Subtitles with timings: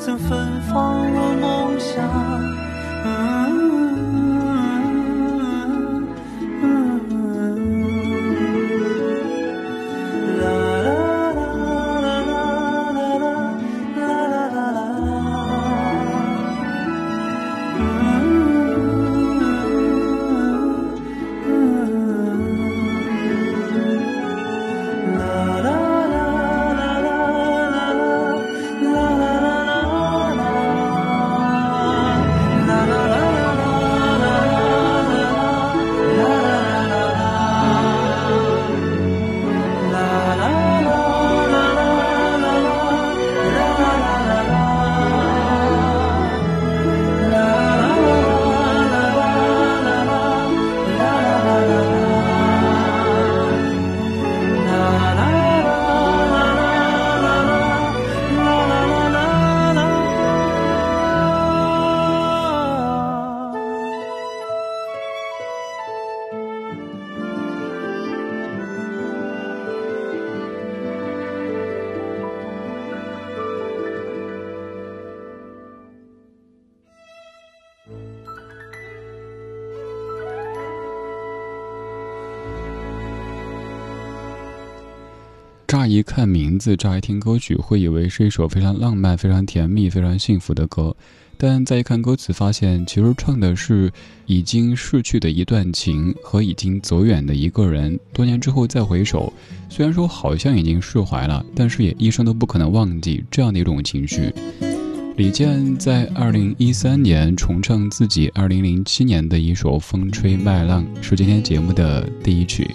[0.00, 2.38] 曾芬芳我梦想。
[86.08, 90.96] 看名字，乍一听歌曲，会以为是一首非常浪漫、非常甜蜜、非常幸福的歌。
[91.36, 93.92] 但再一看歌词，发现其实唱的是
[94.26, 99.32] 已经逝去的一段情和已经走远的一个人，多年之后再回首，
[99.68, 104.32] 虽然说好像已经释怀了，但是也一生都不可能忘记这样的一种情绪。
[105.16, 112.68] 李健在二零一三年重唱自己二零零七年的一首《风吹麦浪》，是今天节目的第一曲。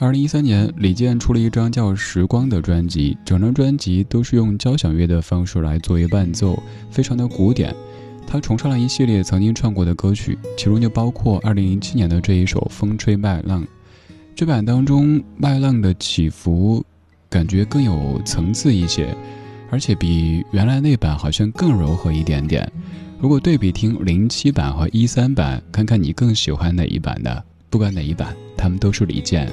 [0.00, 6.58] 二零一三年，李健出了一张叫《时光》的专辑，整张专辑都是用交响乐的方式来作为伴奏，
[6.90, 7.76] 非常的古典。
[8.26, 13.62] 他重唱了一系列曾经唱过的歌曲，其中就包括二零零七年的这一首《风吹麦浪》。
[14.34, 16.82] 这版当中，麦浪的起伏
[17.28, 19.14] 感觉更有层次一些。
[19.68, 22.66] 而且比原来那版好像更柔和一点点。
[23.18, 27.44] 如果对比听零七版和一三版，看看你更喜欢哪一版的？
[27.68, 29.52] 不管哪一版，他们都是李健。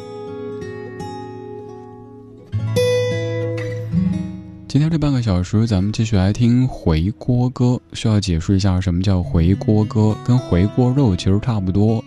[4.67, 7.79] 今天这半个小时，咱们继续来听回锅歌。
[7.93, 12.03] 需要解释一下什么叫回锅歌，跟回锅肉其实差不多。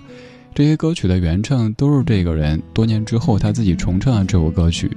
[0.54, 4.94] 这些歌曲的原唱都是这个人，多年之后他自己重唱了这首歌曲。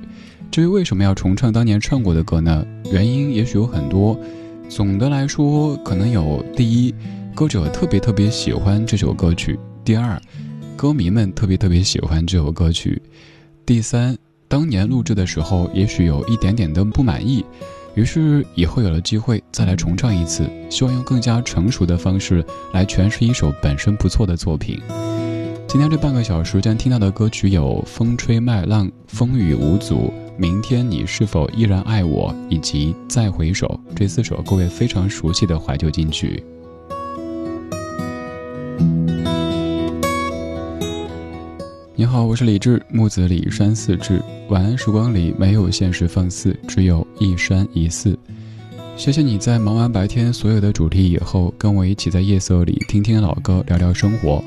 [0.51, 2.68] 至于为什么要重唱当年唱过的歌呢？
[2.92, 4.19] 原因也许有很多。
[4.68, 6.94] 总的来说，可能有：第一，
[7.33, 9.56] 歌者特别特别喜欢这首歌曲；
[9.86, 10.21] 第二，
[10.75, 13.01] 歌迷们特别特别喜欢这首歌曲；
[13.66, 14.18] 第三，
[14.54, 17.44] 当年录制的时候也许有一点点的不满意，
[17.96, 24.80] 于是以后有了机会再来重唱一次，希望用更加成熟的方式来诠释一首本身不错的作品。
[25.68, 29.96] 今天这半个小时将听到的歌曲有《风吹麦浪》《风雨无阻》。
[30.38, 32.32] 明天你是否依然爱我？
[32.48, 36.44] 以及再回首这四首各位非常熟悉的怀旧金曲。
[42.04, 44.22] 你好，我是李志，木子李山寺志。
[44.50, 48.20] 晚安时光里没有现实放肆，只有一山一寺。
[48.98, 54.44] 谢谢你在忙完白天所有的主题以后，跟我一起在夜色里听听老歌，聊聊生活。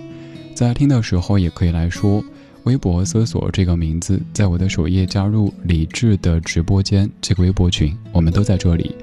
[0.54, 2.22] 在听的时候也可以来说。
[2.64, 8.94] 微博搜索这个名字，在我的首页加入李智的直播间这个微博群，我们都在这里。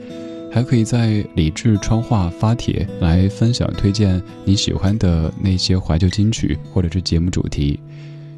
[0.51, 7.79] 还可以在李智窗话发帖来分享推荐你喜欢的那些怀旧金曲，或者是节目主题。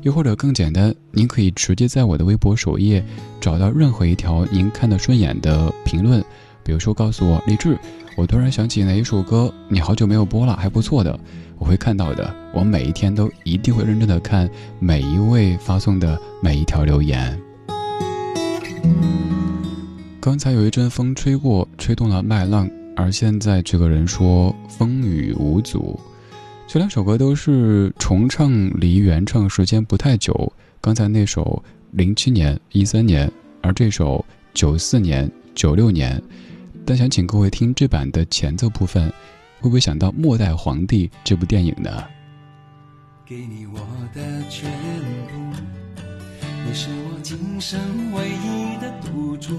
[0.06, 3.04] 又或者更简单，您可以直接在我的微博首页
[3.42, 6.24] 找到任何一条您看得顺眼的评论，
[6.64, 7.76] 比如说告诉我李志，
[8.16, 11.20] 我突然想起哪一首歌，你好久没有播了，还不错的。
[11.58, 14.48] 我会看到的，我每一天都一定会认真的看
[14.78, 17.36] 每一位发送的每一条留言。
[20.20, 26.00] 刚才有一阵风吹过，吹动了麦浪，而现在这个人说风雨无阻。
[26.68, 30.52] 这两首歌都是重唱，离原唱时间不太久。
[30.82, 33.32] 刚才那首零七年、一三年，
[33.62, 36.22] 而这首九四年、九六年。
[36.84, 39.08] 但想请各位听这版的前奏部分。
[39.62, 42.04] 会不会想到《末代皇帝》这部电影呢？
[43.26, 43.80] 给你我
[44.14, 44.70] 的全
[45.28, 45.58] 部，
[46.68, 47.80] 你是我今生
[48.14, 49.58] 唯一的赌注，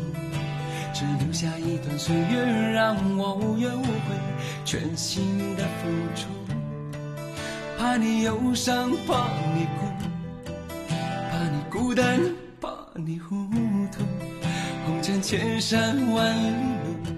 [0.92, 4.14] 只留下一段岁月让我无怨无悔，
[4.64, 6.28] 全心的付出。
[7.78, 9.86] 怕你忧伤，怕你哭，
[11.30, 12.18] 怕你孤单，
[12.60, 13.34] 怕你糊
[13.92, 14.02] 涂，
[14.86, 17.12] 红尘千山万里路，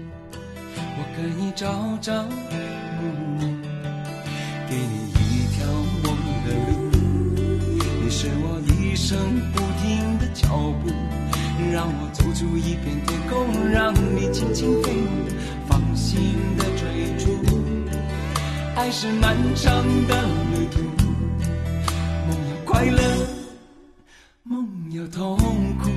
[0.97, 3.03] 我可以朝朝暮
[3.39, 3.41] 暮。
[4.69, 5.65] 给你一条
[6.03, 6.07] 梦
[6.45, 6.69] 的路，
[8.01, 9.17] 你是我一生
[9.53, 10.47] 不停的脚
[10.83, 10.89] 步，
[11.71, 15.05] 让我走出一片天空，让你轻轻飞舞，
[15.67, 17.48] 放心的追逐。
[18.79, 20.79] 爱是漫长的旅途，
[22.25, 23.01] 梦有快乐，
[24.43, 25.37] 梦有痛
[25.83, 25.89] 苦，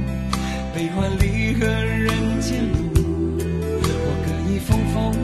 [0.74, 2.76] 悲欢离合人间路，
[3.86, 5.14] 我可以风风。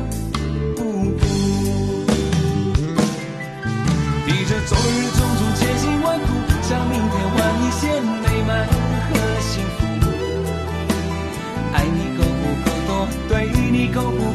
[4.66, 4.80] 昨日
[5.16, 6.26] 种种千辛万苦，
[6.62, 7.82] 向明天换一些
[8.22, 8.50] 美满
[9.08, 9.10] 和
[9.40, 9.78] 幸福。
[11.72, 12.90] 爱你够不够多，
[13.28, 13.32] 对
[13.72, 14.27] 你够不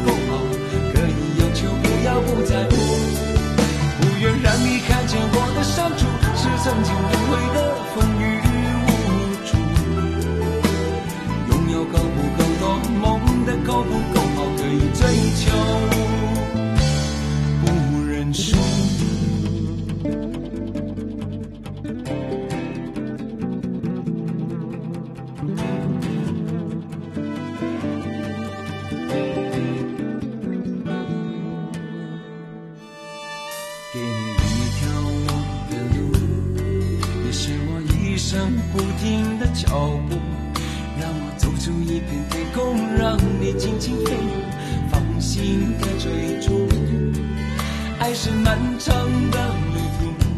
[48.15, 48.95] 是漫长
[49.31, 49.79] 的旅
[50.19, 50.29] 途，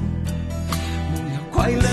[1.11, 1.89] 梦要快乐，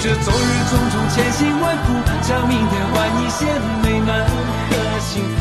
[0.00, 3.46] 着昨日种种千辛万苦，向明天换一些
[3.82, 4.24] 美满
[4.70, 5.40] 和幸福。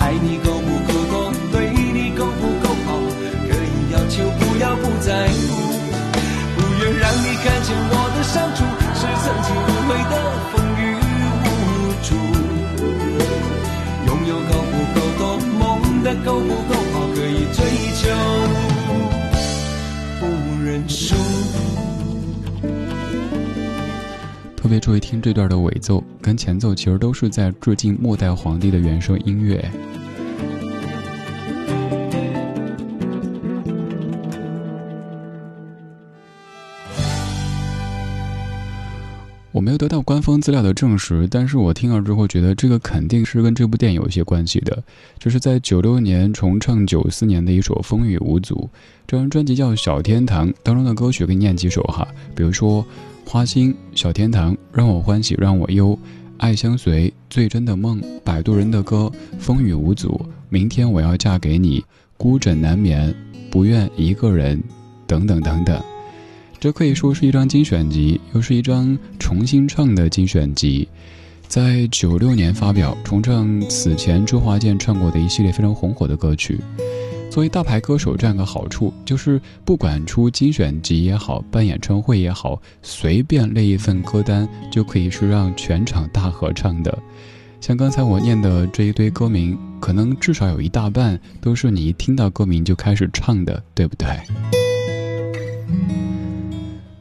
[0.00, 1.32] 爱你够不够多？
[1.52, 2.88] 对你够不够好？
[3.48, 5.42] 可以要求，不要不在乎。
[6.56, 10.12] 不愿让你看见我的伤处，是曾经无悔的
[10.50, 10.82] 风雨
[11.44, 11.46] 无
[12.02, 12.08] 阻。
[14.06, 15.22] 拥有够不够多？
[15.58, 15.62] 梦
[16.02, 16.94] 的够不够好？
[17.14, 17.58] 可以追
[18.00, 18.02] 求，
[20.20, 20.22] 不
[20.64, 21.14] 认输。
[24.80, 29.70] 注意听这段的尾奏，跟前奏其实都是在致敬末代皇帝的原声音乐。
[39.52, 44.82] 我没有得到官方资料的证实，但是我听了之后觉得这个肯定是跟这部电影有些关系的。
[45.18, 48.68] 就是在九六年重唱九四年的一首《风雨无阻》，
[49.06, 52.84] 这张专辑叫《小天堂》当中的歌曲，给你念几首哈，比如说。
[53.26, 55.98] 花心、小天堂，让我欢喜让我忧，
[56.36, 61.84] 爱相随，最真的梦，摆渡人的歌，风雨无阻，明天我要嫁给你，
[62.16, 63.14] 孤枕难眠，
[63.50, 64.62] 不愿一个人，
[65.06, 65.82] 等等等等。
[66.60, 70.88] 这可以说是一张精选集，又是一张重新唱的精选集，
[71.48, 76.60] 在九六年发表，重唱此前周华健唱过的一系列非常红火的歌曲。
[77.34, 86.96] 作为大牌歌手，这样个好处就是，不管出精选集也好，办演唱会也好，随便列一份歌单，就可以是让全场大合唱的。
[87.60, 94.06] 像刚才我念的这一堆歌名，可能至少有一大半都是你一听到歌名就开始唱的，对不对？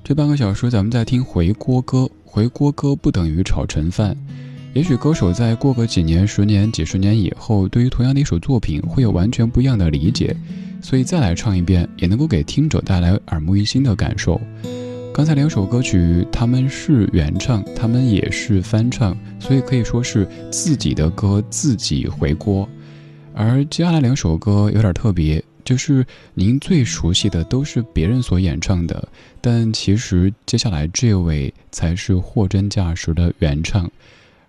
[0.03, 4.17] 这半个小时，咱们在听回锅歌，回锅歌不等于炒陈饭。
[4.73, 10.35] 也许歌手在过个几年、十年、几十年以后，对于同样的一首作品会有完全不一样的理解，
[10.81, 14.41] 所以再来唱一遍，也能够给听者带来耳目一新的感受。
[15.13, 22.67] 刚才两首歌曲，他们是原唱，他们也是翻唱，所以可以说是自己的歌自己回锅。
[23.35, 26.03] 而接下来两首歌有点特别，就是
[26.33, 29.07] 您最熟悉的都是别人所演唱的，
[29.39, 33.87] 但其实接下来这位才是货真价实的原唱。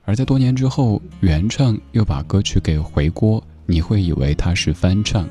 [0.05, 5.27] 而在多年之后，原唱又把歌曲给回锅，你会以为它是翻唱。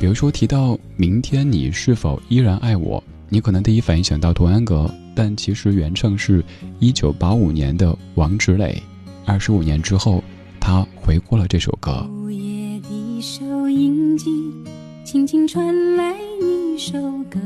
[0.00, 6.44] 比如说提到“明天你是否依然爱我”，你可能第一反应想到童安格，但其实原唱是
[6.80, 8.82] 一九八五年的王芷磊。
[9.24, 10.22] 二十五年之后，
[10.58, 12.04] 他回锅了这首歌。
[12.10, 14.28] 午夜的收音机
[15.04, 17.38] 轻轻传来一首歌，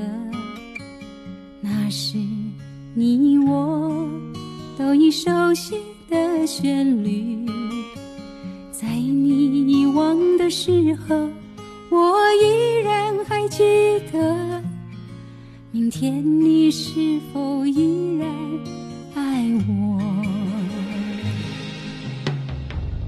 [1.60, 2.16] 那是
[2.94, 4.08] 你我
[4.78, 5.76] 都已熟悉。
[6.08, 7.46] 的旋律，
[8.70, 11.14] 在你遗忘的时候，
[11.90, 13.62] 我依然还记
[14.12, 14.62] 得。
[15.70, 18.28] 明天你是否依然
[19.14, 20.00] 爱我？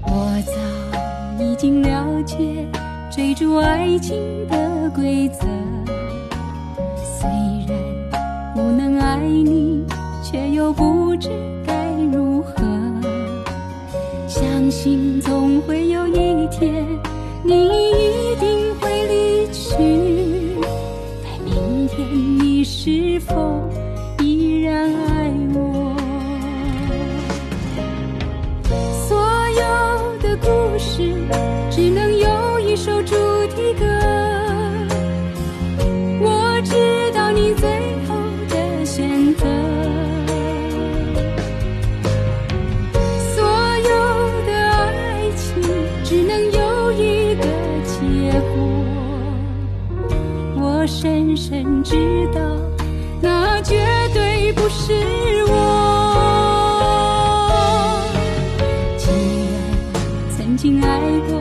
[0.03, 2.37] 我早已经了解
[3.11, 4.15] 追逐爱情
[4.47, 5.47] 的规则，
[7.19, 7.29] 虽
[7.67, 9.83] 然不能爱你，
[10.23, 11.29] 却又不知
[14.83, 16.73] 心总会有一天，
[17.43, 20.57] 你一定会离去。
[21.21, 21.99] 在明天，
[22.39, 23.60] 你是否
[54.81, 54.93] 是
[55.47, 55.53] 我。
[58.97, 59.05] 既
[59.51, 59.53] 然
[60.35, 61.39] 曾经爱过。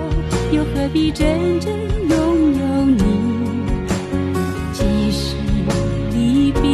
[0.53, 1.73] 又何必真正
[2.09, 2.19] 拥
[2.59, 3.05] 有你？
[4.73, 4.83] 即
[5.13, 5.37] 使
[6.13, 6.69] 离别，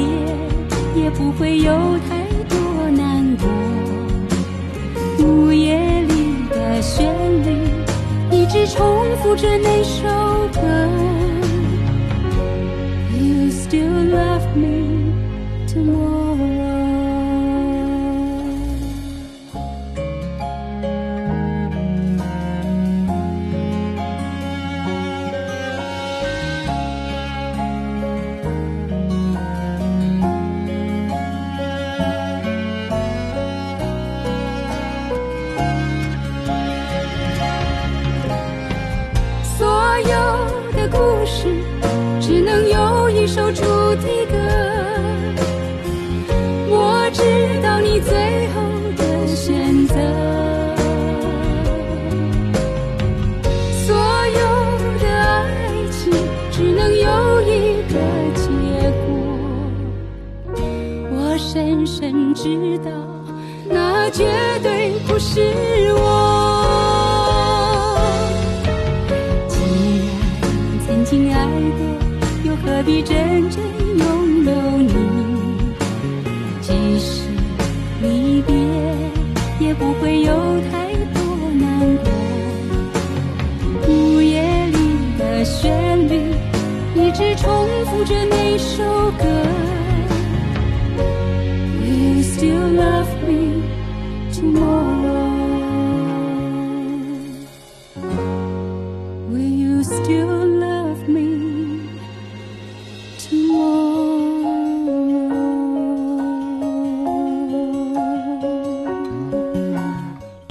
[0.95, 1.71] 也不会有
[2.09, 2.57] 太多
[2.91, 3.47] 难过。
[5.23, 7.51] 午夜里的旋律，
[8.31, 10.09] 一直重复着那首
[10.55, 10.61] 歌。
[13.13, 14.96] You still love me
[40.97, 41.47] 故事
[42.21, 43.63] 只能有一首主
[43.97, 44.37] 题歌。
[46.69, 47.23] 我知
[47.63, 48.63] 道你最后
[48.97, 49.95] 的选择。
[53.85, 54.41] 所有
[54.99, 55.45] 的爱
[55.91, 56.01] 情
[56.51, 57.95] 只能有一个
[58.35, 58.47] 结
[59.05, 59.07] 果。
[61.13, 62.91] 我深深知道
[63.69, 64.25] 那绝
[64.63, 65.43] 对不是
[65.93, 66.06] 我。
[87.97, 88.36] 重复着那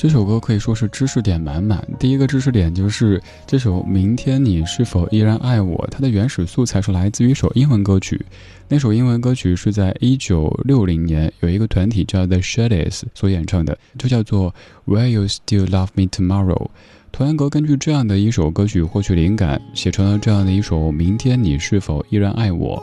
[0.06, 1.84] 这首歌可以说是知识点满满。
[1.98, 8.24] 第一个知识点就是这首《明天你是否依然爱我》，它的原始素材是来自于一首英文歌曲。
[8.68, 14.54] 那首英文歌曲是在一九六零年有一个团体叫 The Shadys 所演唱的，就叫做
[14.86, 16.68] Will You Still Love Me Tomorrow。
[17.12, 22.78] 图安格根据这样的一首歌曲获取灵感，写成了这样的一首《明天你是否依然爱我》。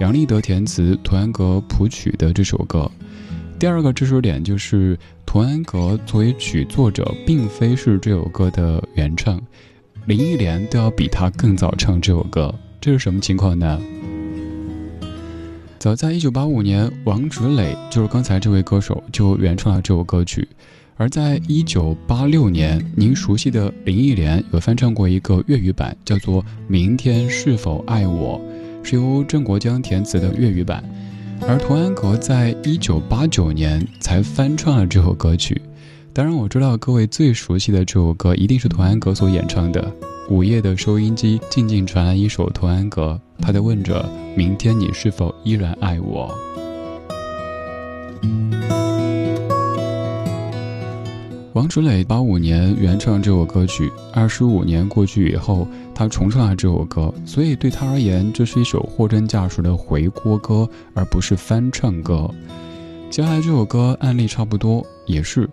[0.00, 2.90] 杨立德填词，图安格谱曲的这首歌。
[3.58, 9.40] 第二个知识点就是童安格作为曲作者，并非是这首歌的原唱，
[10.06, 13.80] 林忆莲都要比他更早唱这首歌，这是什么情况呢？
[15.78, 20.46] 早在一九八五年，王芷磊就是刚才这位歌手就原创了这首歌曲。
[20.96, 28.40] 而在一九八六年，您熟悉的林忆莲有翻唱过一个粤语版，叫做《明天是否爱我》，
[28.88, 30.84] 是由郑国江填词的粤语版。
[31.42, 35.60] 而童安格在一九八九年才翻唱了这首歌曲。
[36.12, 39.92] 当然，我知道各位最熟悉的这首歌一定是童安格所演唱的。
[40.30, 46.34] 午夜的收音机静静传来一首童安格，他在问着：明天你是否依然爱我？
[51.54, 62.28] 王芷磊八五年原创这首歌曲，二十五年过去以后，他重唱了这首歌，所以对他而言，这是一首货真价实的回锅歌，而不是翻唱歌。
[63.08, 65.48] 接下来这首歌案例差不多，也是。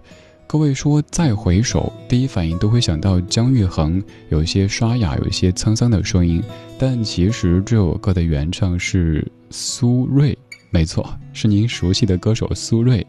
[0.48, 6.42] 各位说再回首，第一反应都会想到姜育恒，有些沙哑，有些沧桑的声音。
[6.80, 10.36] 但其实这首歌的原唱是苏芮，
[10.72, 13.06] 没错，是您熟悉的歌手苏芮。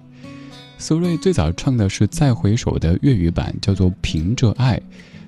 [0.82, 4.80] 苏芮最早唱的是再回首的粤语版，叫做凭着爱。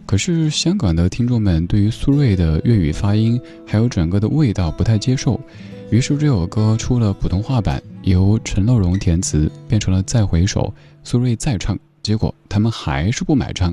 [0.04, 5.40] 可是香港的听众们对于苏芮的粤语发音还有整个的味道不太接受，
[5.92, 11.78] 于是这首歌出了普通话版，由陈乐融填词，变成了再回首，苏芮再唱。
[12.02, 13.72] 结果他们还是不买账，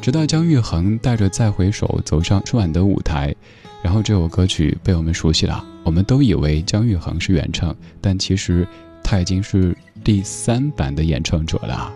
[0.00, 3.34] 直到姜育恒带着《再回首》走上春晚的舞台，
[3.82, 5.62] 然后这首歌曲被我们熟悉了。
[5.84, 8.66] 我们都以为姜育恒是原唱，但其实
[9.02, 11.90] 他已经是第三版的演唱者了。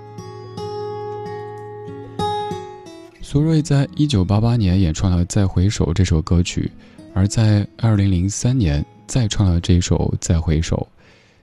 [3.21, 6.73] 苏芮在一九八八年演唱了《再回首》这首歌曲，
[7.13, 10.77] 而在二零零三年再唱了这首《再回首》。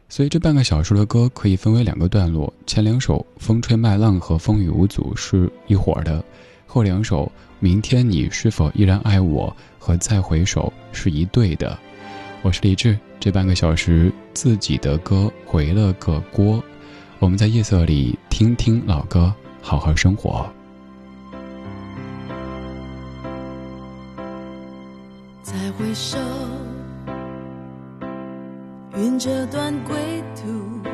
[0.10, 6.26] 所以这半个小时的歌可以分为两个段落，前两首《风吹麦浪》和《风雨无阻》是一伙的，
[6.66, 7.26] 后两首
[7.60, 11.78] 《明天你是否依然爱我》和《再回首》是一对的。
[12.46, 16.64] 我是李志，这半个小时自己的歌回了个锅，
[17.18, 20.48] 我们在夜色里听听老歌，好好生活。
[25.42, 26.20] 再回首。
[28.96, 29.96] 云这段归
[30.36, 30.88] 途，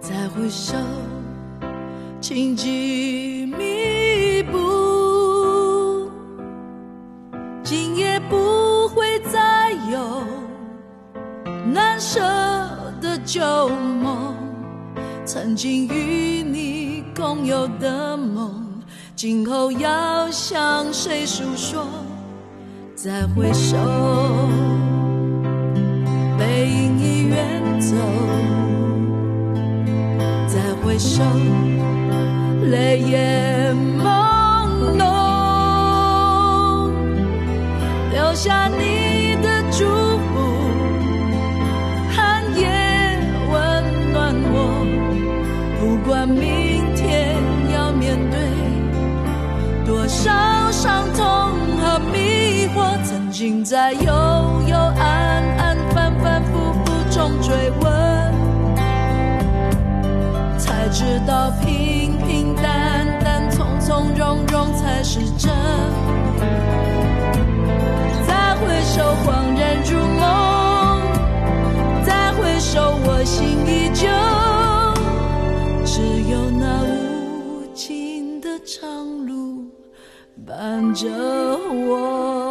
[0.00, 0.76] 再回首，
[2.20, 3.89] 情迹弥
[12.00, 12.18] 舍
[12.98, 14.34] 的旧梦，
[15.26, 18.64] 曾经与你共有的梦，
[19.14, 21.84] 今后要向谁诉说？
[22.96, 23.76] 再回首，
[26.38, 27.94] 背影已远走。
[30.48, 31.22] 再回首，
[32.70, 36.90] 泪眼朦胧，
[38.10, 38.99] 留下你
[46.40, 47.36] 明天
[47.74, 48.40] 要面对
[49.84, 50.30] 多少
[50.70, 51.24] 伤痛
[51.78, 54.00] 和迷惑，曾经在幽
[54.66, 57.92] 幽暗暗、反反复复中追问，
[60.58, 65.50] 才知道平平淡淡、从从容容才是真。
[68.26, 70.24] 再回首，恍然如梦；
[72.06, 74.08] 再回首，我心依旧。
[76.30, 79.64] 有那无尽的长路
[80.46, 82.49] 伴着我。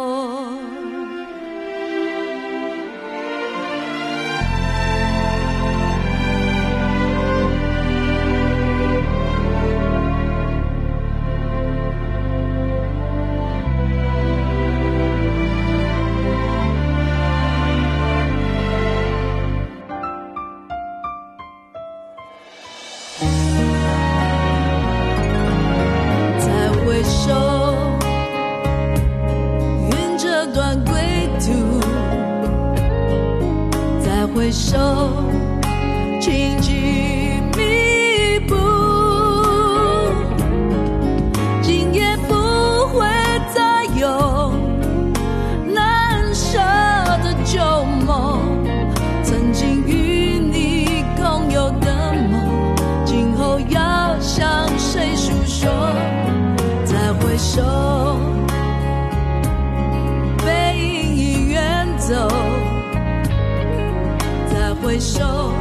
[64.90, 65.52] 回首，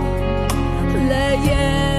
[1.07, 1.98] 泪眼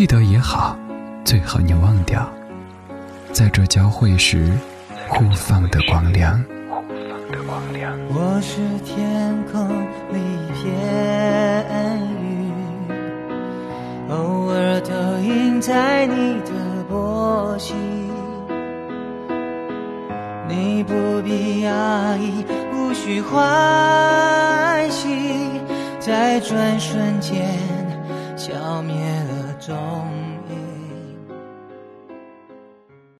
[0.00, 0.74] 记得也好，
[1.26, 2.26] 最好你忘掉，
[3.34, 4.50] 在这交汇时
[5.06, 6.42] 互放的光亮。
[8.08, 9.68] 我是天空
[10.10, 10.72] 里一片
[12.22, 12.50] 云，
[14.08, 16.50] 偶尔投影在你的
[16.88, 17.76] 波心。
[20.48, 25.60] 你不必压抑，无需欢喜。
[26.00, 27.69] 在转瞬间。